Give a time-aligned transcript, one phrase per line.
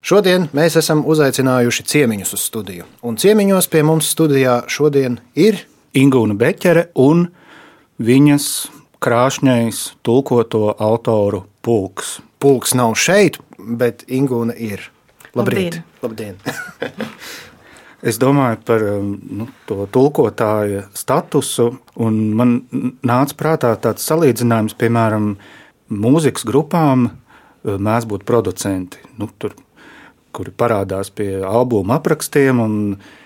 [0.00, 2.86] Šodien mēs esam uzaicinājuši ciemiņus uz studiju.
[3.04, 5.58] Un ciemiņos pie mums studijā šodien ir
[5.92, 7.26] Ingūna Beķere un
[8.00, 8.46] viņas
[9.04, 12.16] krāšņais tulkoto autoru pulks.
[12.40, 14.88] pulks nav šeit, bet Ingūna ir.
[15.36, 15.82] Labrīt!
[16.00, 16.40] Labdien.
[18.00, 22.62] Es domāju par um, nu, to tulkotāja statusu, un man
[23.04, 25.34] nāca prātā tāds salīdzinājums, piemēram,
[25.92, 29.04] mūzikas grupām uh, mēdz būt producenti.
[29.20, 29.52] Nu, tur,
[30.34, 32.74] kuri parādās pie albuma aprakstiem, un,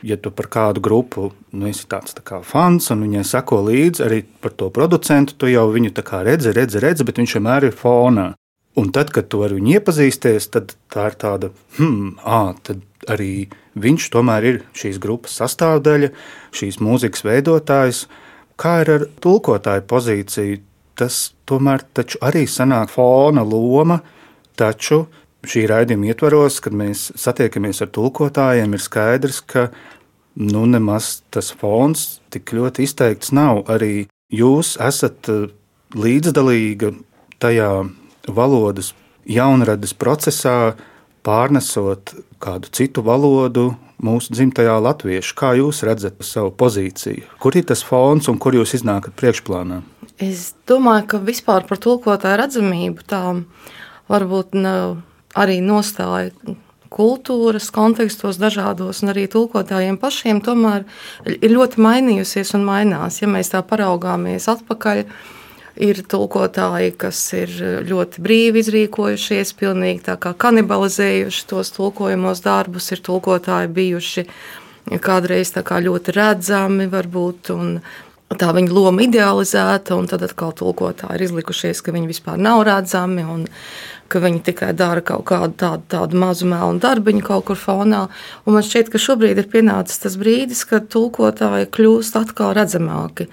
[0.06, 4.04] ja tu par kādu grupu nu, esi tāds tā kā fans, un viņai sako līdzi
[4.06, 5.92] arī par to producentu, tu jau viņu
[6.24, 8.32] redzi, redzi, redzi, bet viņš vienmēr ir fonā.
[8.74, 13.46] Un tad, kad tu ar viņu iepazīsties, tad tā ir tāda, hmm, ah, tad arī
[13.78, 16.10] viņš tomēr ir šīs grupas sastāvdaļa,
[16.54, 18.04] šīs mūzikas veidotājs.
[18.58, 20.62] Kā ir ar tulkotāju pozīciju?
[20.98, 21.82] Tas tomēr
[22.22, 24.00] arī sanāk fona loma,
[24.58, 25.04] taču
[25.50, 29.68] šī raidījuma ietvaros, kad mēs satiekamies ar tulkotājiem, ir skaidrs, ka
[30.40, 33.64] nu, nemaz tas fons tik ļoti izteikts nav.
[33.70, 35.46] Arī jūs esat eh,
[35.94, 36.94] līdzdalīga
[37.42, 37.70] tajā
[38.28, 38.92] valodas
[39.28, 40.74] jaunradas procesā,
[41.24, 43.70] pārnesot kādu citu valodu
[44.04, 45.36] mūsu dzimtajā latviešu.
[45.38, 47.24] Kā jūs redzat savu pozīciju?
[47.40, 49.80] Kur ir tas fons un kur jūs iznākat priekšplānā?
[50.22, 53.22] Es domāju, ka vispār par tulkotāju redzamību tā
[54.12, 55.00] varbūt nav
[55.34, 56.30] arī nostāja
[56.94, 60.84] kultūras kontekstos dažādos, un arī tulkotājiem pašiem tomēr
[61.26, 63.18] ir ļoti mainījusies un mainās.
[63.22, 65.02] Ja mēs tā paraugāmies atpakaļ,
[65.82, 67.54] ir tulkotāji, kas ir
[67.88, 74.26] ļoti brīvi izrīkojušies, pilnīgi tā kā kanibalizējuši tos tulkojumos darbus, ir tulkotāji bijuši
[75.02, 77.78] kādreiz kā ļoti redzami varbūt, un
[78.38, 83.24] tā viņa loma idealizēta, un tad atkal tulkotāji ir izlikušies, ka viņi vispār nav redzami,
[83.24, 83.48] un
[84.12, 88.06] ka viņi tikai dara kaut kādu tādu, tādu mazu melnu darbiņu kaut kur fonā.
[88.44, 93.28] Un man šķiet, ka šobrīd ir pienācis tas brīdis, kad tulkotāji kļūst atkal redzamāki.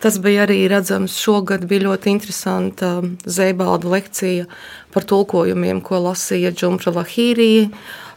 [0.00, 1.64] Tas bija arī redzams šogad.
[1.68, 4.44] Bija ļoti interesanta Zēbalda lekcija
[4.92, 7.70] par tulkojumiem, ko lasīja Džumpra Lahīrija.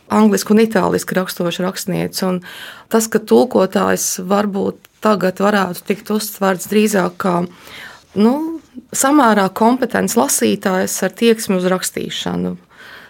[0.10, 2.32] Angliski un itāliski raksturoša rakstniece.
[2.90, 7.36] Tas, ka tulkotājs varbūt tagad varētu tikt uztverts drīzāk kā
[8.20, 8.34] nu,
[8.96, 12.58] samērā kompetents lasītājs ar tieksmi uz rakstīšanu.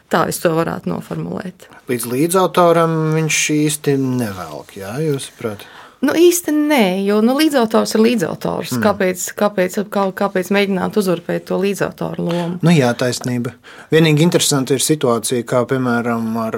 [0.09, 1.67] Tā es to varētu noformulēt.
[1.89, 5.67] Līdz līdzautoram viņš īsti nevelk, jā, jūs saprotat?
[5.99, 8.71] Nu, īsti nē, jo nu, līdzautors ir līdzautors.
[8.77, 8.83] Mm.
[8.85, 12.59] Kāpēc, kāpēc, kā, kāpēc mēģināt uzurpēt to līdzautoru lomu?
[12.63, 13.51] Nu, jā, taisnība.
[13.91, 16.57] Vienīgi interesanti ir situācija, kā piemēram ar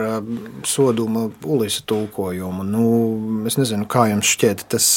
[0.68, 2.68] soduma ulisa tulkojumu.
[2.70, 2.86] Nu,
[3.50, 4.94] es nezinu, kā jums šķiet, tas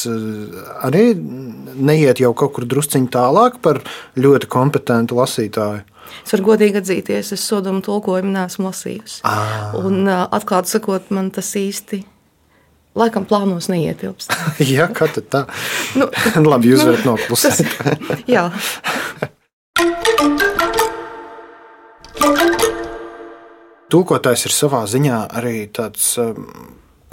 [0.85, 3.81] arī neiet jau kaut kur drusciņ tālāk par
[4.13, 5.81] ļoti kompetentu lasītāju.
[6.21, 9.23] Es varu godīgi atzīties, es sodumu tulkojumu neesmu lasījusi.
[9.25, 9.73] Ah.
[9.81, 12.05] Un atklāti sakot, man tas īsti.
[12.95, 14.31] Laikam plānos neietilpst.
[14.75, 15.41] Jā, kā tad tā?
[15.99, 16.07] Nu,
[16.51, 17.65] Labi, jūs nu, varat noklusēt.
[17.77, 18.47] tas- Jā,
[23.91, 26.47] Tūkotājs ir savā ziņā arī tāds um,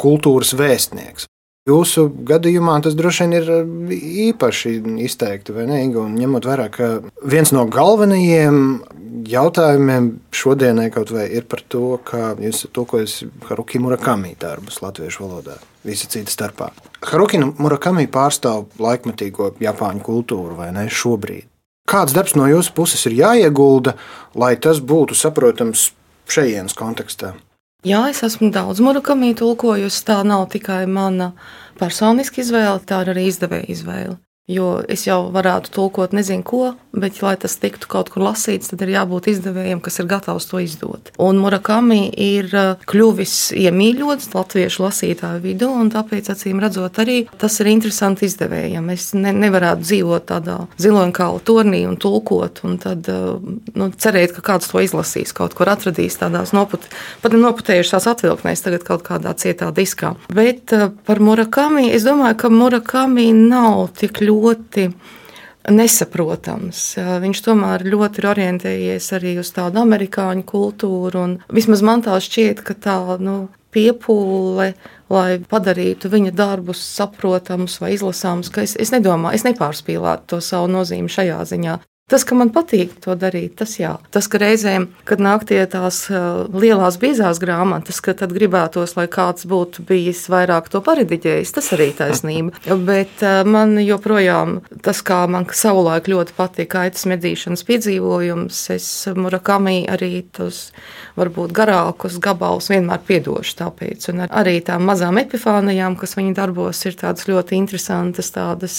[0.01, 1.27] kultūras vēstnieks.
[1.63, 4.73] Jūsu gadījumā tas droši vien ir um, īpaši
[5.05, 5.77] izteikti, vai ne?
[5.95, 6.89] Un ņemot vērā, ka
[7.23, 8.57] viens no galvenajiem
[9.31, 13.15] jautājumiem šodienai kaut vai ir par to, ka jūs esat tulkojis
[13.47, 15.55] Haruki Murakami darbus latviešu valodā,
[15.87, 16.73] visa cita starpā.
[17.07, 20.89] Haruki Murakami pārstāv laikmatīgo japāņu kultūru, vai ne?
[20.91, 21.47] Šobrīd.
[21.87, 23.95] Kāds darbs no jūsu puses ir jāiegulda,
[24.35, 25.93] lai tas būtu saprotams
[26.27, 27.37] šejienes kontekstā?
[27.83, 30.05] Jā, es esmu daudz murakami tulkojusi.
[30.07, 31.33] Tā nav tikai mana
[31.81, 34.15] personiska izvēle, tā ir arī izdevēja izvēle.
[34.51, 38.81] Jo es jau varētu tulkot nezinu ko, bet, lai tas tiktu kaut kur lasīts, tad
[38.83, 41.13] ir jābūt izdevējiem, kas ir gatavs to izdot.
[41.23, 47.61] Un Murakami ir uh, kļuvis iemīļots latviešu lasītāju vidū, un tāpēc, acīm redzot, arī tas
[47.63, 48.89] ir interesanti izdevējiem.
[48.91, 54.43] Es ne, nevarētu dzīvot tādā ziloņkāla tornī un tulkot, un tad uh, nu, cerēt, ka
[54.51, 56.91] kāds to izlasīs, kaut kur atradīs tādās noput,
[57.23, 60.17] pat noputējušās atvilknēs, tagad kaut kādā cietā diskā.
[60.35, 64.89] Bet uh, par Murakami es domāju, ka Murakami nav tik ļoti ļoti
[65.71, 66.81] nesaprotams.
[67.23, 71.27] Viņš tomēr ļoti ir orientējies arī uz tādu amerikāņu kultūru.
[71.55, 73.37] Vismaz man tā šķiet, ka tā nu,
[73.73, 74.73] piepūle
[75.13, 81.13] lai padarītu viņa darbus saprotamus vai izlasāmus, es, es nedomāju, es nepārspīlētu to savu nozīmi
[81.13, 81.79] šajā ziņā.
[82.13, 83.95] Tas, ka man patīk to darīt, tas jā.
[84.13, 86.03] Tas, ka reizēm, kad nāk tie tās
[86.53, 91.87] lielās biezās grāmatas, ka tad gribētos, lai kāds būtu bijis vairāk to parediģējis, tas arī
[91.97, 92.53] taisnība.
[92.93, 100.27] Bet man joprojām tas, kā man savulaik ļoti patika aitas medīšanas piedzīvojums, es Murakami arī
[100.37, 100.67] tos
[101.17, 104.11] varbūt garākus gabalus vienmēr piedošu tāpēc.
[104.13, 108.79] Un arī tām mazām epifānijām, kas viņa darbos, ir tādas ļoti interesantas, tādas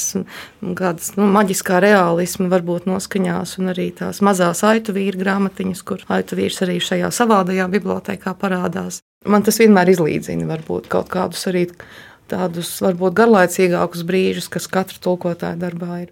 [0.77, 6.03] kādas, nu, maģiskā realisma varbūt noskaņas noskaņās, un arī tās mazās aitu vīru grāmatiņas, kur
[6.09, 9.01] aitu vīrs arī šajā savādajā bibliotekā parādās.
[9.25, 11.69] Man tas vienmēr izlīdzina varbūt kaut kādus arī
[12.27, 16.11] tādus varbūt garlaicīgākus brīžus, kas katra tulkotāja darbā ir.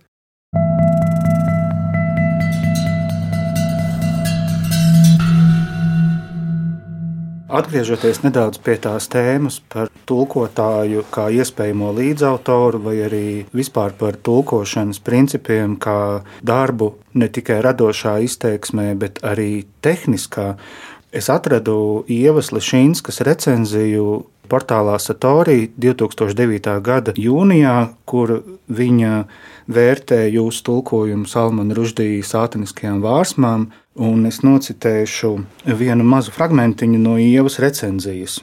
[7.51, 15.01] Atgriežoties nedaudz pie tās tēmas par tulkotāju, kā iespējamo līdzautoru, vai arī vispār par tulkošanas
[15.03, 20.53] principiem, kā darbu ne tikai radošā izteiksmē, bet arī tehniskā,
[21.11, 24.21] es atradu Ievas Lišīnskas recenziju
[24.51, 26.73] portālā Satorī 2009.
[26.83, 27.75] gada jūnijā,
[28.05, 29.23] kur viņa
[29.71, 35.33] vērtē jūsu tulkojumu Salmana Ruždīja sātaniskajām vārsmām un es nocitēšu
[35.79, 38.39] vienu mazu fragmentiņu no ievas recenzijas.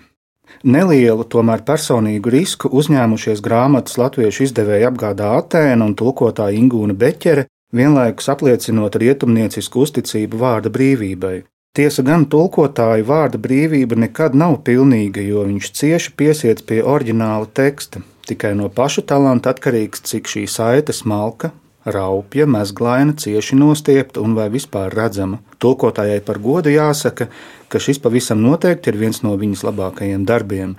[0.64, 8.32] Nelielu, tomēr personīgu risku uzņēmušies grāmatas latviešu izdevēja apgādā Atēna un tulkotāja Ingūna Beķere, vienlaikus
[8.32, 11.36] apliecinot rietumniecisku uzticību vārda brīvībai.
[11.76, 18.02] Tiesa gan tulkotāja vārda brīvība nekad nav pilnīga, jo viņš cieši piesiet pie oriģināla teksta,
[18.26, 21.52] tikai no paša talanta atkarīgs, cik šī saite smalka,
[21.84, 25.40] raupja, mezglaina, cieši nostiepta un vai vispār redzama.
[25.62, 27.28] Tulkotājai par godu jāsaka,
[27.68, 30.76] ka šis pavisam noteikti ir viens no viņas labākajiem darbiem.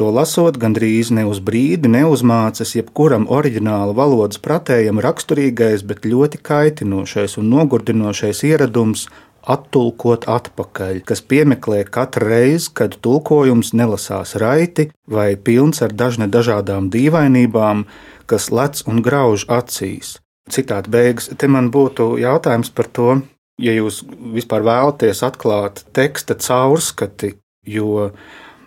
[0.00, 7.36] To lasot, gandrīz ne uz brīdi neuzmācas jebkuram oriģināla valodas pratējam raksturīgais, bet ļoti kaitinošais
[7.38, 9.06] un nogurdinošais ieradums
[9.42, 16.90] attulkot atpakaļ, kas piemeklē katru reizi, kad tulkojums nelasās raiti vai pilns ar dažne dažādām
[16.92, 17.86] dīvainībām,
[18.30, 20.18] kas lec un grauž acīs.
[20.50, 21.30] Citāta beigas.
[21.38, 23.20] Te man būtu jautājums par to,
[23.62, 24.02] ja jūs
[24.34, 27.36] vispār vēlaties atklāt teksta caurskati,
[27.66, 28.10] jo,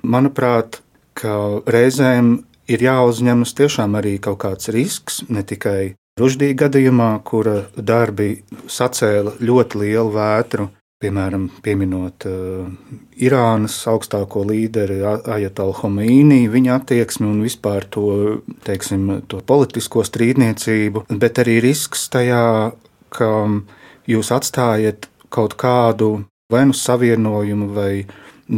[0.04, 0.82] manuprāt,
[1.16, 2.38] ka reizēm
[2.72, 8.38] ir jāuzņemas tiešām arī kaut kāds risks, ne tikai Ruždīga gadījumā, kura darbi
[8.72, 10.70] sacēla ļoti lielu vētru,
[11.04, 12.70] piemēram, pieminot uh,
[13.20, 18.06] Irānas augstāko līderi Ajatola Homeīnī, viņa attieksmi un vispār to,
[18.64, 22.46] teiksim, to politisko strīdniecību, bet arī risks tajā,
[23.12, 23.30] ka
[24.08, 26.14] jūs atstājat kaut kādu
[26.48, 27.92] vai nu savienojumu vai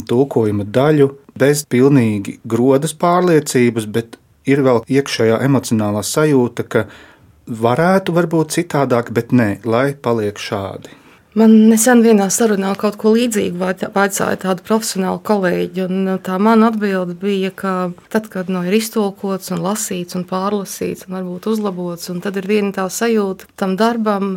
[0.05, 6.89] tulkojuma daļu bez pilnīgi grodas pārliecības, bet ir vēl iekšējā emocionālā sajūta, ka
[7.47, 10.91] varētu varbūt citādāk, bet nē, lai paliek šādi.
[11.37, 13.59] Man nesen vienā sarunā kaut ko līdzīgu
[13.93, 17.73] vaicāja tādu profesionālu kolēģi, un uh, tā mana atbilde bija, ka
[18.09, 22.47] tad, kad no ir iztolkots un lasīts un pārlasīts un varbūt uzlabots, un tad ir
[22.49, 24.31] viena tā sajūta, tam darbam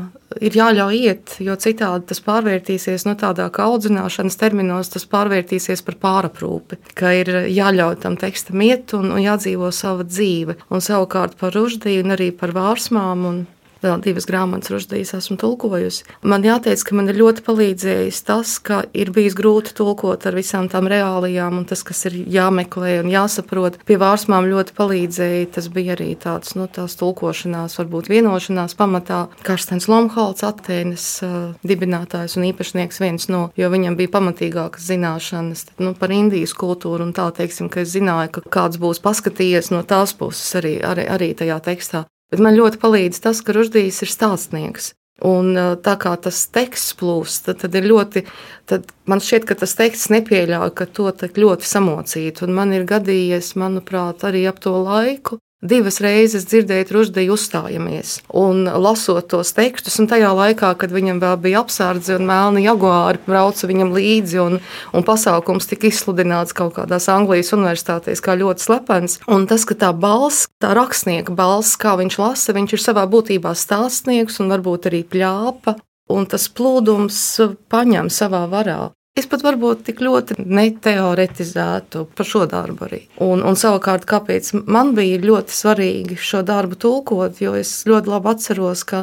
[0.45, 5.81] ir jāļauj iet, jo citādi tas pārvērtīsies no nu, tādā kā audzināšanas terminos, tas pārvērtīsies
[5.87, 10.59] par pāraprūpi, ka ir jāļauj tam tekstam iet un, un jādzīvo sava dzīve.
[10.69, 13.41] Un savukārt par ruždīju un arī par vārsmām un
[13.85, 16.07] vēl divas grāmatas Ruždijas esmu tulkojusi.
[16.23, 20.69] Man jāteic, ka man ir ļoti palīdzējis tas, ka ir bijis grūti tulkot ar visām
[20.73, 25.51] tām reālijām, un tas, kas ir jāmeklē un jāsaprot, pie vārsmām ļoti palīdzēja.
[25.57, 29.25] Tas bija arī tāds, nu, tās tulkošanās, varbūt vienošanās pamatā.
[29.47, 35.77] Karstens Lomholts, Atēnas uh, dibinātājs un īpašnieks viens no, jo viņam bija pamatīgākas zināšanas tad,
[35.85, 39.83] nu, par Indijas kultūru, un tā, teiksim, ka es zināju, ka kāds būs paskatījies no
[39.87, 42.07] tās puses arī, arī, arī tajā tekstā.
[42.31, 44.93] Bet man ļoti palīdz tas, ka Ruždijs ir stāstnieks.
[45.27, 45.53] Un
[45.85, 48.23] tā kā tas teksts plūst, tad, tad ir ļoti,
[48.71, 52.47] tad man šķiet, ka tas teksts nepieļauj, ka to ļoti samocītu.
[52.47, 58.63] Un man ir gadījies, manuprāt, arī ap to laiku Divas reizes dzirdēju, Ruždiju uzstājamies un
[58.65, 63.69] lasot tos tekstus, un tajā laikā, kad viņam vēl bija apsardze un melni jaguāri brauca
[63.69, 64.57] viņam līdzi, un,
[64.97, 69.19] un pasākums tika izsludināts kaut kādās Anglijas universitātēs kā ļoti slepens.
[69.29, 73.53] Un tas, ka tā balss, tā rakstnieka balss, kā viņš lasa, viņš ir savā būtībā
[73.53, 75.77] stāstnieks un varbūt arī pļāpa,
[76.09, 77.21] un tas plūdums
[77.69, 78.81] paņem savā varā.
[79.19, 83.01] Es pat varbūt tik ļoti neteoretizētu par šo darbu arī.
[83.27, 88.31] Un, un savukārt, kāpēc man bija ļoti svarīgi šo darbu tulkot, jo es ļoti labi
[88.31, 89.03] atceros, ka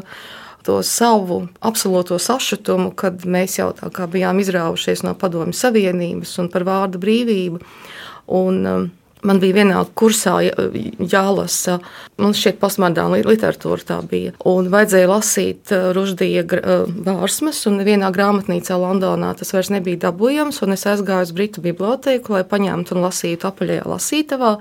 [0.63, 6.49] to savu absolūto sašutumu, kad mēs jau tā kā bijām izrāvušies no Padomju Savienības un
[6.55, 7.61] par vārdu brīvību.
[8.39, 8.89] Un, um,
[9.25, 11.79] Man bija vienā kursā jālasa,
[12.21, 14.33] man šķiet, postmodernā literatūra tā bija.
[14.45, 16.43] Un vajadzēja lasīt Ruždija
[17.07, 20.62] vārsmas, un vienā grāmatnīcā Londonā tas vairs nebija dabūjams.
[20.77, 24.51] Es aizgāju uz Britu biblioteku, lai paņemtu un lasītu apaļajā lasītavā.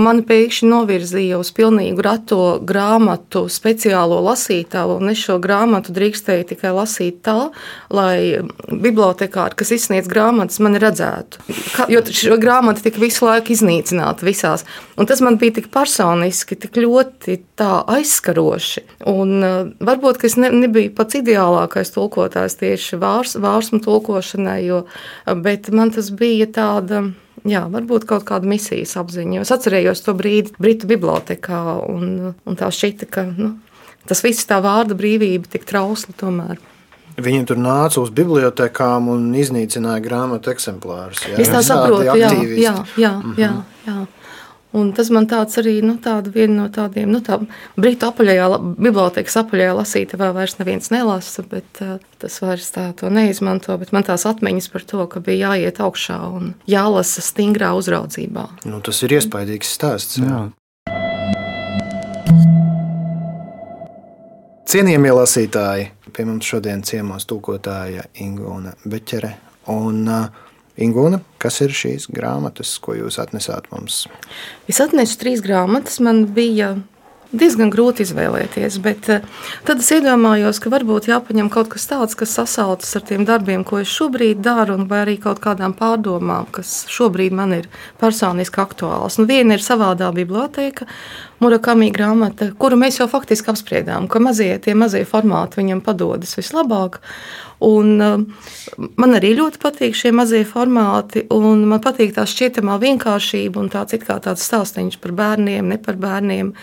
[0.00, 6.72] Man pēkšņi novirzīja uz pilnīgu rato grāmatu speciālo lasītavu, un es šo grāmatu drīkstēju tikai
[6.76, 7.50] lasīt tā,
[7.92, 8.40] lai
[8.72, 11.44] bibliotekāri, kas izsniedz grāmatas, mani redzētu.
[11.92, 14.64] Jo šo grāmatu tika visu laiku iznīcināta runāt visās.
[14.96, 18.84] Un tas man bija tik personiski, tik ļoti aizskaroši.
[19.06, 25.34] Un, uh, varbūt es ne, nebiju pats ideālākais tulkotājs tieši vārs, vārsmu tulkošanai, jo, uh,
[25.34, 27.12] bet man tas bija tāda.
[27.46, 29.44] Jā, varbūt kaut kāda misijas apziņa.
[29.44, 33.52] Es atcerējos to brīdi Britu bibliotekā, un, un tā šķita, ka nu,
[34.08, 36.58] tas viss tā vārda brīvība tik trausla tomēr.
[37.22, 41.22] Viņi tur nāca uz bibliotekām un iznīcināja grāmatu eksemplārus.
[41.30, 43.38] Jā, es tā saprotu, jā, jā, jā, mm -hmm.
[43.40, 43.52] jā,
[43.86, 44.00] jā.
[44.76, 45.94] Un tas man tāds arī nu,
[46.34, 47.38] viena no tādiem, nu, tā
[47.80, 53.76] brītu apaļajā, bibliotekas apaļajā lasītavā vairs neviens nelasa, bet uh, tas vairs tā to neizmanto.
[53.80, 58.48] Bet man tās atmiņas par to, ka bija jāiet augšā un jālasa stingrā uzraudzībā.
[58.68, 60.20] Nu, tas ir iespaidīgs stāsts.
[60.20, 60.48] Jā.
[64.66, 69.36] Cienījamie lasītāji, pie mums šodien ciemos tūkotāja Ingūna Beķere.
[69.72, 70.45] Un, uh,
[70.76, 74.04] Ingūna, kas ir šīs grāmatas, ko jūs atnesāt mums?
[74.68, 76.00] Es atnesu trīs grāmatas.
[76.04, 76.74] Man bija
[77.32, 78.78] diezgan grūti izvēlēties.
[78.84, 79.26] Bet eh,
[79.66, 83.80] tad es iedomājos, ka varbūt jāpaņem kaut kas tāds, kas sasaucas ar tiem darbiem, ko
[83.82, 89.20] es šobrīd daru, vai arī kaut kādām pārdomām, kas šobrīd man ir personiski aktuāls.
[89.20, 90.88] Nu, viena ir savādā biblioteka,
[91.36, 97.02] Murakami grāmata, kuru mēs jau faktiski apspriedām, ka mazie, tie mazie formāti viņam padodas vislabāk.
[97.66, 103.60] Un, uh, man arī ļoti patīk šie mazie formāti, un man patīk tā šķietamā vienkāršība
[103.60, 106.54] un tāds, tāds stāstījums par bērniem, ne par bērniem,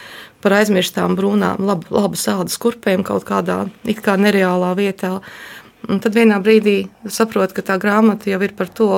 [0.44, 5.20] par aizmirstām brūnām, lab, labu sādas kurpēm kaut kādā it kā nereālā vietā.
[5.92, 8.90] Un tad vienā brīdī saprotu, ka tā grāmata jau ir par to,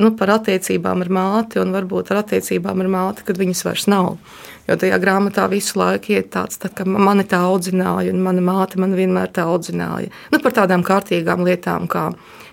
[0.00, 4.14] nu, par attiecībām ar māti, un varbūt ar attiecībām ar māti, kad viņas vairs nav.
[4.68, 8.80] Jo tajā grāmatā visu laiku ir tāds, tā, ka mani tā audzināja, un mana māte
[8.80, 10.08] man vienmēr tā audzināja.
[10.32, 12.10] Nu, par tādām kārtīgām lietām, kā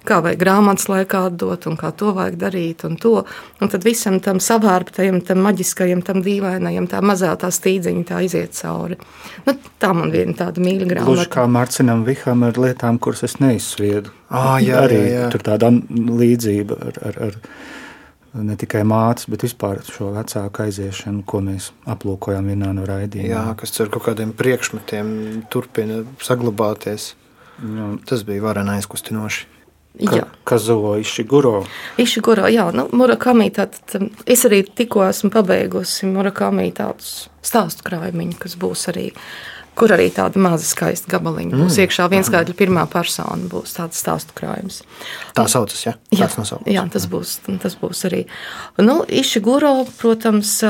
[0.08, 3.14] kā vajag grāmatas laikā atdot, un kā to vajag darīt, un to.
[3.62, 8.58] Un tad visam tam savārptajam, tam maģiskajam, tam dīvainajam, tā mazā tā stīdziņa tā iziet
[8.58, 8.98] cauri.
[9.48, 11.10] Nu, tā man viena tāda mīļa grāmata.
[11.10, 14.14] Gluži kā Marcinam Viham ar lietām, kuras es neizsviedu.
[14.32, 15.30] Ah, jā, arī jā, jā.
[15.34, 17.40] tur tāda līdzība ar, ar, ar
[18.48, 23.34] ne tikai mātes, bet vispār šo vecāku aiziešanu, ko mēs aplūkojam vienā no raidījumiem.
[23.34, 25.10] Jā, kas ar kaut kādiem priekšmetiem
[25.52, 27.12] turpina saglabāties.
[27.62, 27.90] Jā.
[28.10, 29.51] Tas bija vareni aizkustinoši.
[29.92, 31.66] Ka, Kazuo Išiguro.
[32.00, 38.56] Išiguro, jā, nu, Murakami, tātad, es arī tikko esmu pabeigusi Murakami tādus stāstu krājumiņu, kas
[38.62, 39.10] būs arī,
[39.76, 41.84] kur arī tāda maza skaista gabaliņa būs mm.
[41.84, 42.08] iekšā.
[42.14, 44.82] Viens skaidrs pirmā persona būs tāds stāstu krājums.
[45.36, 45.98] Tā saucas, ja?
[46.16, 46.32] Jā,
[46.72, 48.24] jā tas, būs, tas būs arī.
[48.80, 50.62] Nu, Išiguro, protams,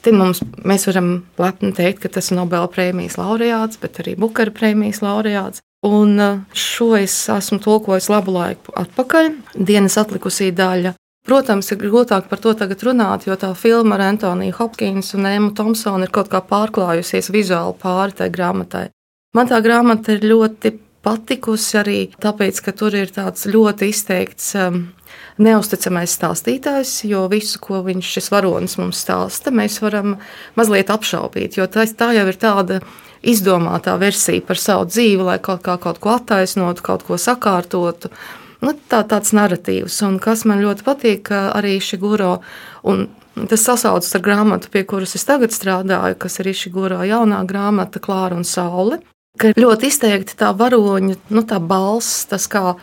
[0.00, 4.52] Te mums, mēs varam lepni teikt, ka tas ir Nobela prēmijas laureāts, bet arī Bukara
[4.56, 5.60] prēmijas laureāts.
[5.86, 10.92] Un uh, šo es esmu tulkojis labu laiku atpakaļ, dienas atlikusī daļa.
[11.24, 15.50] Protams, ir grūtāk par to tagad runāt, jo tā filma ar Antoniju Hopkins un Emu
[15.56, 18.86] Thompsonu ir kaut kā pārklājusies vizuāli pāri tai grāmatai.
[19.36, 20.72] Man tā grāmata ir ļoti
[21.04, 24.80] patikusi arī tāpēc, ka tur ir tāds ļoti izteikts um,
[25.40, 30.18] neusticamais stāstītājs, jo visu, ko viņš šis varonis mums stāsta, mēs varam
[30.60, 32.80] mazliet apšaubīt, jo tā, tā jau ir tāda
[33.22, 38.10] izdomātā versija par savu dzīvi, lai kaut, kā, kaut ko attaisnotu, kaut ko sakārtotu.
[38.60, 42.34] Nu, tā, tāds narratīvs, un kas man ļoti patīk, arī šī guro,
[42.84, 43.06] un
[43.48, 48.02] tas sasaucas ar grāmatu, pie kuras es tagad strādāju, kas ir šī guro jaunā grāmata
[48.02, 49.00] Klāra un Saule.
[49.40, 52.74] Ļoti izteikti tā varoņa, nu, tā balss, tas kā,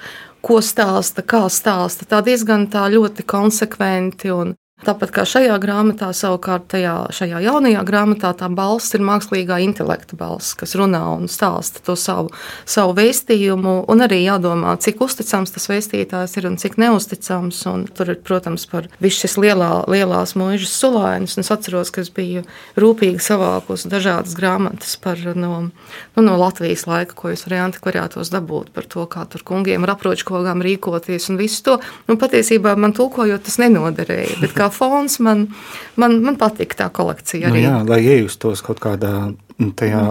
[0.41, 6.67] ko stāsta, kā stāsta, tā diezgan tā ļoti konsekventi un Tāpat kā šajā grāmatā, savukārt
[6.69, 11.95] tajā, šajā jaunajā grāmatā, tā balss ir mākslīgā intelekta balss, kas runā un stāsta to
[11.97, 12.29] savu,
[12.61, 13.73] savu vēstījumu.
[13.89, 17.63] Un arī jādomā, cik uzticams tas vēstītājs ir un cik neusticams.
[17.71, 21.39] Un tur ir, protams, par visu šis lielā, lielās mūžas sulainis.
[21.41, 22.45] Es atceros, ka es biju
[22.77, 28.69] rūpīgi savākus dažādas grāmatas par no, nu, no Latvijas laika, ko es varēju antikvariātos dabūt
[28.77, 31.79] par to, kā tur kungiem ar apročkogām rīkoties un visu to.
[32.05, 34.37] Nu, patiesībā man tulkojot tas nenoderēja.
[34.67, 35.47] Kā kā fons man,
[35.95, 37.49] man, man patīk tā kolekcija.
[37.49, 37.63] Nu, Arī.
[37.65, 40.01] jā, lai iejustos kaut kādā mm, tajā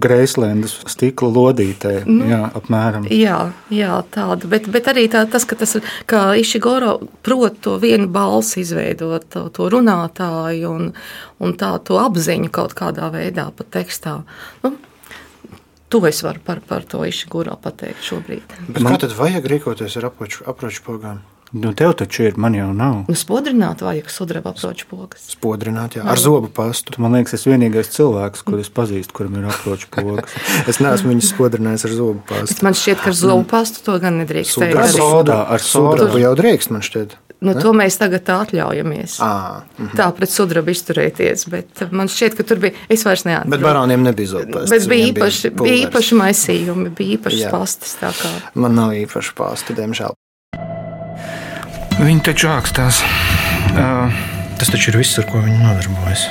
[0.00, 3.08] Greislendas stikla lodītē, nu, jā, apmēram.
[3.12, 4.48] Jā, jā tāda.
[4.48, 9.28] Bet, bet arī tā, tas, ka tas ir, ka Išigoro prot to vienu balsi izveidot,
[9.28, 10.92] to, to runātāju un,
[11.38, 14.22] un tā, to apziņu kaut kādā veidā pat tekstā.
[14.64, 14.76] Nu,
[15.88, 18.50] To es varu par, par to Išiguro pateikt šobrīd.
[18.68, 18.92] Bet Man...
[18.92, 21.22] kā tad vajag rīkoties ar aproču, aproču pogām?
[21.52, 22.98] Nu, tev taču ir, man jau nav.
[23.08, 25.22] Nu, spodrināt vajag sudraba aproču pogas.
[25.32, 26.92] Spodrināt, jā, ar zobu pastu.
[27.00, 30.34] Man liekas, es vienīgais cilvēks, kur es pazīstu, kuram ir aproču pogas.
[30.70, 32.58] es neesmu viņus spodrinājis ar zobu pastu.
[32.58, 34.82] Bet man šķiet, ka ar zobu pastu to gan nedrīkst teikt.
[34.82, 35.64] Ar sodā, ar.
[35.64, 37.16] Sudrabu jau drīkst, man šķiet.
[37.38, 39.18] Nu, to mēs tagad tā atļaujamies.
[39.22, 39.92] À, mm.
[39.96, 41.46] Tā pret sudrabu izturēties.
[41.52, 42.74] Bet man šķiet, ka tur bija.
[42.90, 43.52] Es vairs neatceros.
[43.54, 44.66] Bet baroniem nebija zopas.
[44.72, 47.94] Bet bija īpaši, bija, bija īpaši maisījumi, bija īpašas pastas.
[48.58, 50.18] Man nav īpaši pasta, diemžēl.
[51.98, 53.00] Viņi taču ākstās.
[53.74, 54.12] Uh,
[54.60, 56.28] tas taču ir viss, ar ko viņi nodarbojas.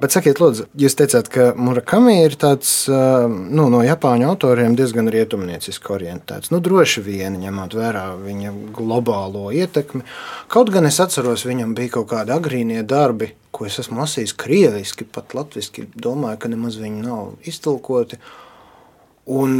[0.00, 5.92] Bet sakiet, lūdzu, jūs teicāt, ka Murakami ir tāds nu, no Japāņu autoriem diezgan rietumnieciski
[5.96, 6.52] orientēts.
[6.52, 10.04] Nu, droši vien ņemot vērā viņa globālo ietekmi.
[10.52, 15.08] Kaut gan es atceros, viņam bija kaut kādi agrīnie darbi, ko es esmu lasījis krieviski,
[15.08, 15.88] pat latviešu.
[15.96, 18.20] Domāju, ka nemaz viņi nav iztulkoti.
[19.30, 19.52] Un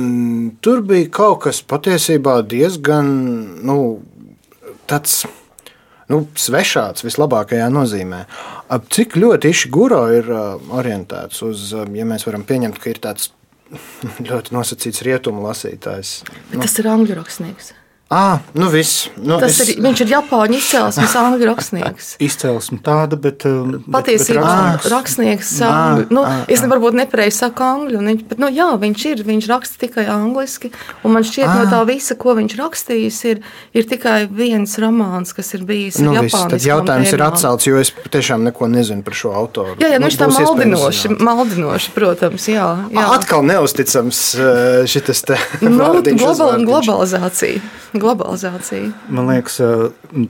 [0.65, 3.11] tur bija kaut kas patiesībā diezgan
[3.67, 3.77] nu,
[4.91, 5.23] tāds
[6.11, 8.25] nu, svešāds vislabākajā nozīmē.
[8.75, 13.31] Ap cik ļoti Išiguro ir orientēts uz, ja mēs varam pieņemt, ka ir tāds
[14.31, 16.17] ļoti nosacīts rietumu lasītājs.
[16.51, 16.65] Nu.
[16.65, 17.75] Tas ir angļu rakstnieks.
[18.13, 19.09] Ah, nu viss.
[19.23, 19.69] Nu, Tas es...
[19.71, 22.09] ir, viņš ir Japāņu izcelsmes angļu rakstnieks.
[22.19, 23.45] Izcelsme tāda, bet.
[23.87, 25.53] Patiesībā bet, bet rakstnieks.
[25.63, 29.23] Angļu, nu, à, es varbūt nepareizi saku angļu, viņš, bet nu, jā, viņš ir.
[29.29, 30.73] Viņš raksta tikai angliski.
[31.07, 31.55] Un man šķiet, à.
[31.61, 33.45] no tā visa, ko viņš rakstījis, ir,
[33.79, 36.57] ir tikai viens romāns, kas ir bijis nu, Japāņu.
[36.57, 37.21] Tad jautājums tēmām.
[37.21, 39.77] ir atcelts, jo es tiešām neko nezinu par šo autoru.
[39.79, 42.51] Jā, jā nu, viņš tā maldinoši, maldinoši, protams.
[42.51, 43.07] Jā, jā.
[43.21, 44.27] Atkal neusticams
[44.91, 45.39] šitas te.
[45.63, 45.79] Nu,
[46.25, 47.63] global, globalizācija
[48.01, 48.91] globalizācija.
[49.13, 49.61] Man liekas,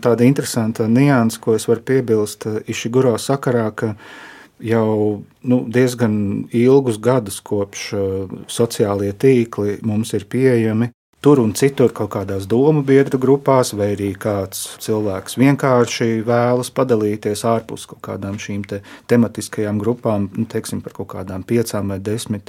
[0.04, 3.94] tāda interesanta nianses, ko es varu piebilst Išiguro sakarā, ka
[4.60, 6.14] jau nu, diezgan
[6.52, 7.90] ilgus gadus kopš
[8.50, 10.92] sociālie tīkli mums ir pieejami.
[11.20, 17.44] Tur un citur kaut kādās domu biedru grupās, vai arī kāds cilvēks vienkārši vēlas padalīties
[17.44, 18.78] ārpus kaut kādām šīm te
[19.12, 22.48] tematiskajām grupām, nu, teiksim, par kaut kādām piecām vai desmit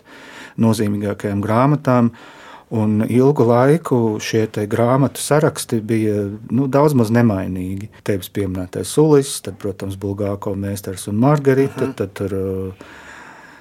[0.55, 2.13] nozīmīgākajām grāmatām.
[2.13, 2.39] Uh,
[2.71, 7.89] Un ilgu laiku šie grāmatu saraksti bija nu, daudz maz nemainīgi.
[8.07, 11.89] Tevis pieminētais Sulis, tad, protams, Bulgāko mēsters un Margarita.
[11.89, 11.95] Mhm.
[11.99, 12.37] Tad, tur,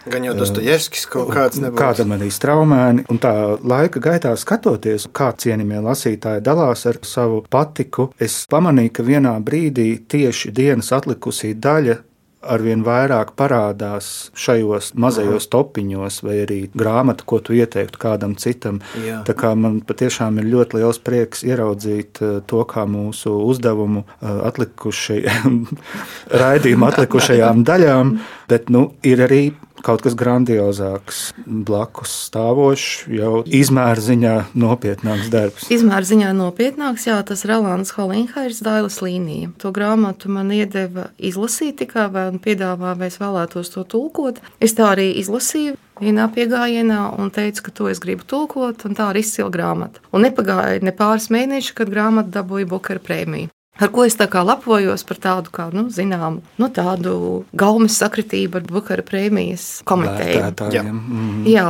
[0.09, 1.77] Gan jau Dostojevskis kaut kāds nebūs.
[1.77, 3.05] Kādam arī straumēni.
[3.13, 9.05] Un tā laika gaitā skatoties, kā cienījamie lasītāji dalās ar savu patiku, es pamanīju, ka
[9.05, 11.99] vienā brīdī tieši dienas atlikusī daļa
[12.41, 15.53] arvien vairāk parādās šajos mazajos Aha.
[15.55, 18.81] topiņos, vai arī grāmata, ko tu ieteiktu kādam citam.
[19.05, 19.21] Jā.
[19.29, 24.29] Tā kā man patiešām ir ļoti liels prieks ieraudzīt eh, to, kā mūsu uzdevumu eh,
[24.51, 25.61] atlikušajām,
[26.43, 28.15] raidījuma atlikušajām daļām,
[28.51, 29.43] bet nu, ir arī
[29.85, 35.69] kaut kas grandiozāks, blakus stāvošs, jau izmēra ziņā nopietnāks darbs.
[35.73, 39.53] Izmēra ziņā nopietnāks, jā, tas Rolands Holinhairs Dailas līnija.
[39.63, 44.43] To grāmatu man iedeva izlasīt tikai vai piedāvā, vai es vēlētos to tulkot.
[44.61, 49.13] Es tā arī izlasīju vienā piegājienā un teicu, ka to es gribu tulkot, un tā
[49.13, 50.03] ir izcila grāmata.
[50.13, 54.43] Un nepagāja ne pāris mēneši, kad grāmata dabūja Bukara prēmiju ar ko es tā kā
[54.47, 57.15] lepojos par tādu, kā, nu, zinām, nu, tādu
[57.57, 60.43] gaumas sakritību ar Bukara prēmijas komiteju.
[60.75, 60.85] Jā.
[60.85, 61.47] Mm.
[61.51, 61.67] Jā,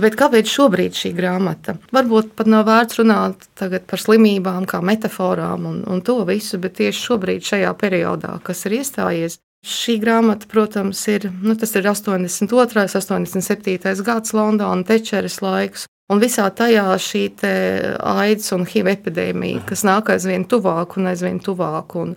[0.00, 1.76] bet kāpēc šobrīd šī grāmata?
[1.94, 7.06] Varbūt pat nav vērts runāt par slimībām, kā metaforām un, un to visu, bet tieši
[7.10, 12.86] šobrīd, šajā periodā, kas ir iestājies, Šī grāmata, protams, ir, nu, ir 82.
[13.12, 14.04] un 87.
[14.06, 15.84] gads Londona tečeres laiks.
[16.10, 21.94] Un visā tajā šī aids un HIV epidēmija, kas nāk aizvien tuvāk un aizvien tuvāk
[22.00, 22.16] un,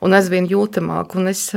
[0.00, 1.16] un aizvien jūtamāk.
[1.20, 1.50] Un es,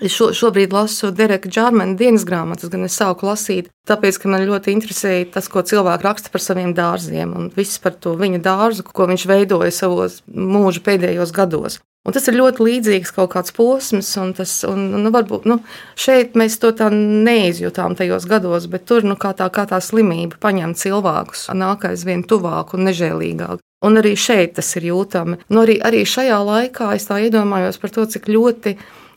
[0.00, 4.46] es šo, šobrīd lasu Dereka Džārmana dienas grāmatas, gan es sāku lasīt, tāpēc, ka man
[4.48, 8.86] ļoti interesēja tas, ko cilvēki raksta par saviem dārziem un viss par to viņa dārzu,
[8.86, 11.80] ko viņš veidoja savos mūža pēdējos gados.
[12.08, 15.58] Un tas ir ļoti līdzīgs kaut kāds posms, un, tas, un nu, varbūt nu,
[16.00, 20.40] šeit mēs to tā neizjutām tajos gados, bet tur nu, kā, tā, kā tā slimība
[20.40, 23.60] paņem cilvēkus, nāk aizvien tuvāk un nežēlīgāk.
[23.84, 25.42] Un arī šeit tas ir jūtami.
[25.52, 28.74] Nu, arī, arī šajā laikā es tā iedomājos par to, cik ļoti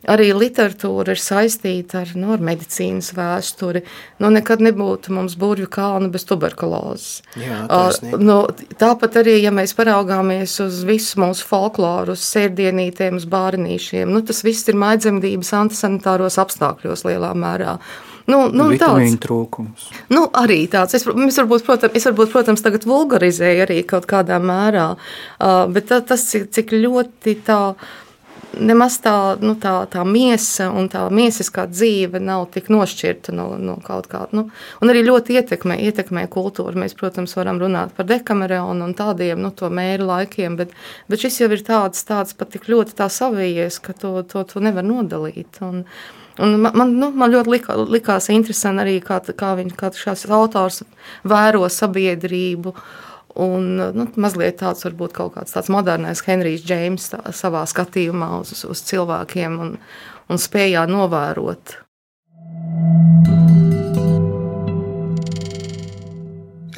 [0.09, 3.83] arī literatūra ir saistīta ar, nu, ar medicīnas vēsturi.
[4.23, 7.21] Nu, nekad nebūtu mums burvju kalna bez tuberkulozes.
[7.39, 8.37] Jā, Uh, nu,
[8.77, 14.43] tāpat arī, ja mēs paraugāmies uz visu mūsu folkloru, uz sērdienītēm, uz bārinīšiem, nu, tas
[14.45, 17.77] viss ir maidzemdības antisanitāros apstākļos lielā mērā.
[18.29, 19.87] Nu, nu, Vitamīnu tāds, trūkums.
[20.13, 20.95] nu, arī tāds.
[20.95, 25.89] Es, es, varbūt, protams, es varbūt, protams, tagad vulgarizēju arī kaut kādā mērā, uh, bet
[25.91, 27.63] tā, tas, cik, cik ļoti tā.
[28.53, 33.79] Nemaz tā, nu, tā, tā miesa un tā miesiskā dzīve nav tik nošķirta no, no
[33.81, 34.29] kaut kāda.
[34.37, 34.43] Nu,
[34.81, 36.77] un arī ļoti ietekmē, ietekmē kultūru.
[36.83, 40.75] Mēs, protams, varam runāt par dekameronu un tādiem nu, mēru laikiem, bet,
[41.09, 44.85] bet šis jau ir tāds, tāds pat tik ļoti savijies, ka to, to, to nevar
[44.85, 45.61] nodalīt.
[45.65, 45.87] Un,
[46.41, 50.23] Un man, man, nu, man ļoti lika, likās interesanti arī, kā, kā viņš kā šās
[50.33, 50.81] autors
[51.29, 52.73] vēro sabiedrību.
[53.33, 58.59] Un, nu, mazliet tāds varbūt kaut kāds tāds modernais Henrijs Džeims tā, savā skatījumā uz,
[58.69, 59.71] uz cilvēkiem un,
[60.29, 61.79] un spējā novērot.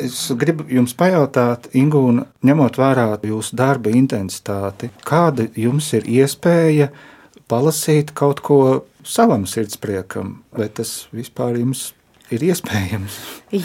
[0.05, 6.89] Es gribu jums pajautāt, Ingūna, ņemot vērā jūsu darba intensitāti, kāda jums ir iespēja
[7.51, 8.59] palasīt kaut ko
[9.03, 11.89] savam sirdspriekam, vai tas vispār jums
[12.33, 13.17] ir iespējams?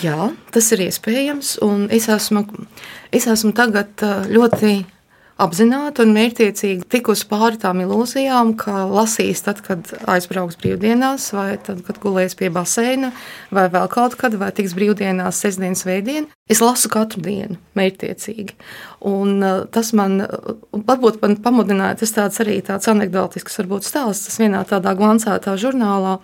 [0.02, 1.56] Jā, tas ir iespējams.
[1.96, 2.44] Es esmu,
[3.14, 4.80] es esmu tagad ā, ļoti
[5.40, 11.80] apzināti un mērķiecīgi tikusi pāri tām ilūzijām, ka lasīs tad, kad aizbrauks brīvdienās, vai tad,
[11.86, 13.12] kad gulēs pie baseina,
[13.54, 16.28] vai vēl kaut kad, vai tiks brīvdienās, sestdienas, veidien.
[16.50, 18.58] Es lasu katru dienu, mērķiecīgi.
[19.08, 20.28] Un ā, tas man ā,
[20.76, 24.28] varbūt man pamudināja, tas tāds arī tāds anekdotisks varbūt stāsts.
[24.28, 26.18] Tas vienā tādā glancētā žurnālā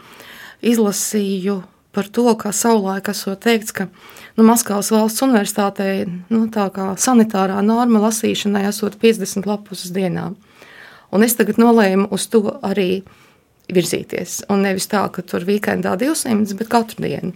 [0.66, 1.62] izlasīju
[1.96, 3.88] par to, kā savulaik esot teikts, ka
[4.36, 10.30] nu, Maskavas valsts universitātē nu, tā kā sanitārā norma lasīšanai esot 50 lapus dienā.
[11.14, 12.90] Un es tagad nolēmu uz to arī
[13.72, 14.42] virzīties.
[14.52, 17.32] Un nevis tā, ka tur weekendā 200, bet katru dienu.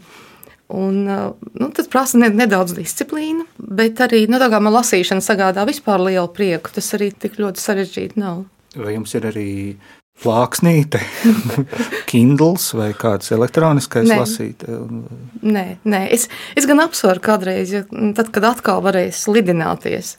[0.70, 6.04] Un, uh, nu, tas prasa ne, nedaudz disciplīnu, bet arī nu, man lasīšana sagādā vispār
[6.04, 6.70] lielu prieku.
[6.76, 8.44] Tas arī tik ļoti sarežģīti nav.
[8.78, 9.48] Vai jums ir arī
[10.20, 11.00] plāksnīte,
[12.10, 14.20] Kindles vai kāds elektroniskais Nē.
[14.20, 14.64] lasīt?
[15.42, 16.02] Nē, nē.
[16.12, 16.28] Es,
[16.58, 17.84] es gan apsveru kādreiz, ja,
[18.16, 20.16] tad, kad atkal varēs lidināties.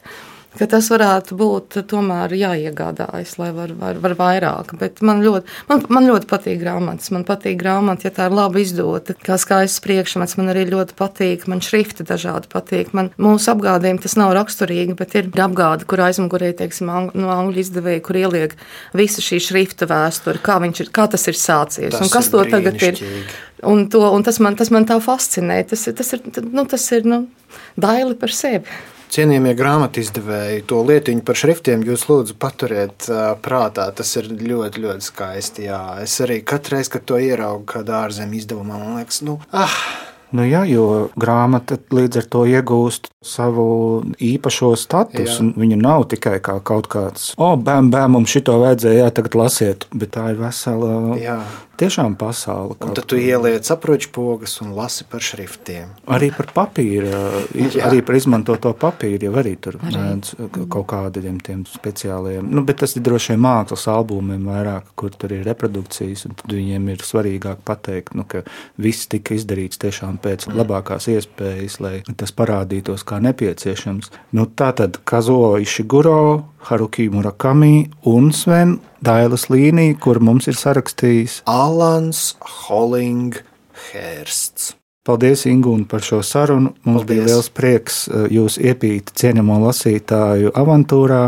[0.58, 4.74] Ka tas varētu būt tomēr jāiegādājas, lai var, var, var vairāk.
[4.80, 7.12] Bet man ļoti, man, man ļoti patīk grāmatas.
[7.14, 10.36] Man patīk grāmata, ja tā ir labi izdota, kā skaists priekšmets.
[10.40, 12.92] Man arī ļoti patīk, man šrifti dažādi patīk.
[12.96, 18.04] Man mūsu apgādiem tas nav raksturīgi, bet ir apgāde, kur aizmugurē, teiksim, no angļu izdevēja,
[18.04, 18.56] kur ieliek
[18.96, 22.44] visu šī šrifta vēsturi, kā, ir, kā tas ir sācies Tas un kas ir to
[22.52, 23.02] tagad ir.
[23.62, 25.60] Un, to, un tas, man, tas man tā fascinē.
[25.70, 27.24] Tas, tas ir, nu, tas ir nu,
[27.78, 28.66] daili par sevi.
[29.12, 33.08] Cienījamie grāmatizdevēji, to lietiņu par šriftiem jūs lūdzu paturiet
[33.44, 33.90] prātā.
[33.92, 35.66] Tas ir ļoti, ļoti skaisti.
[35.68, 35.82] Jā.
[36.00, 39.76] Es arī katru reizi, kad to ieraugu kādā ārzemju izdevumā, man liekas, nu, ah,
[40.32, 43.66] Nu, jā, jo grāmata līdz ar to iegūst savu
[44.16, 45.50] īpašo statusu.
[45.60, 49.84] Viņa nav tikai kā kaut kāds, o, bēm, bēm, mums šito vajadzēja, jā, tagad lasiet,
[49.92, 51.36] bet tā ir vesela, jā.
[51.82, 52.76] Tiešām pasaule.
[52.80, 53.68] Un tad tu ieliec
[54.12, 55.90] pogas un lasi par šriftiem.
[56.06, 57.10] Arī par papīru,
[57.82, 60.34] arī par izmantoto papīru, jau arī tur mēdz
[60.70, 62.46] kaut kādiem tiem speciāliem.
[62.46, 66.54] Nu, bet tas ir droši vien mākslas albumiem vairāk, kur tur ir reprodukcijas, un tad
[66.54, 68.44] viņiem ir svarīgāk pateikt, nu, ka
[68.82, 74.12] viss tika izdarīts tiešām pēc labākās iespējas, lai tas parādītos kā nepieciešams.
[74.36, 81.40] Nu, tā tad Kazuo Ishiguro, Haruki Murakami un Sven Dailas līnija, kur mums ir sarakstījis
[81.50, 82.36] Alans
[82.66, 84.76] Hollinghērsts.
[85.02, 86.70] Paldies, Ingūna, par šo sarunu.
[86.86, 87.08] Mums Paldies.
[87.10, 91.24] bija liels prieks eh, jūs iepīt cienījamo lasītāju avantūrā.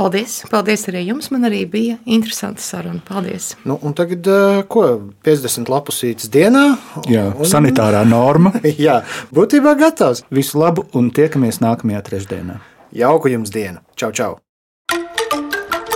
[0.00, 0.38] Paldies!
[0.48, 1.28] Paldies arī jums!
[1.34, 3.02] Man arī bija interesanta saruna.
[3.04, 3.50] Paldies!
[3.68, 4.86] Nu, un tagad, ā, ko
[5.26, 6.78] 50 lapusītes dienā?
[7.12, 8.54] Jā, Un- sanitārā norma.
[8.86, 9.02] Jā,
[9.36, 10.24] būtībā gatavs.
[10.32, 12.56] Visu labu un tiekamies nākamajā trešdienā.
[12.96, 13.84] Jauku jums dienu!
[14.00, 14.38] Čau, čau!